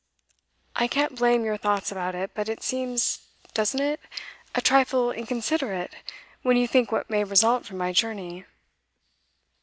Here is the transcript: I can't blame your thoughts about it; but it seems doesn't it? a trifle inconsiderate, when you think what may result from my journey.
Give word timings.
I 0.75 0.87
can't 0.87 1.15
blame 1.15 1.45
your 1.45 1.57
thoughts 1.57 1.91
about 1.91 2.15
it; 2.15 2.31
but 2.33 2.49
it 2.49 2.63
seems 2.63 3.19
doesn't 3.53 3.79
it? 3.81 3.99
a 4.55 4.59
trifle 4.59 5.11
inconsiderate, 5.11 5.93
when 6.41 6.57
you 6.57 6.67
think 6.67 6.91
what 6.91 7.07
may 7.11 7.23
result 7.23 7.67
from 7.67 7.77
my 7.77 7.91
journey. 7.93 8.45